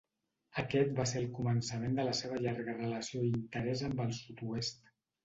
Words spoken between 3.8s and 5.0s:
amb el Sud-oest.